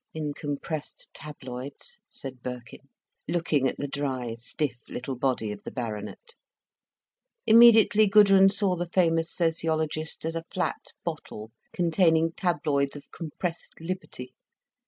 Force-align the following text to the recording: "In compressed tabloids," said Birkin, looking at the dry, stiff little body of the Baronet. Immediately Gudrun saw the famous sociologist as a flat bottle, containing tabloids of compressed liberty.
"In 0.15 0.33
compressed 0.33 1.09
tabloids," 1.13 1.99
said 2.09 2.41
Birkin, 2.41 2.89
looking 3.27 3.67
at 3.67 3.77
the 3.77 3.87
dry, 3.87 4.33
stiff 4.39 4.79
little 4.89 5.15
body 5.15 5.51
of 5.51 5.61
the 5.61 5.69
Baronet. 5.69 6.33
Immediately 7.45 8.07
Gudrun 8.07 8.49
saw 8.49 8.75
the 8.75 8.89
famous 8.89 9.31
sociologist 9.31 10.25
as 10.25 10.35
a 10.35 10.43
flat 10.49 10.93
bottle, 11.05 11.51
containing 11.71 12.31
tabloids 12.31 12.95
of 12.95 13.11
compressed 13.11 13.73
liberty. 13.79 14.33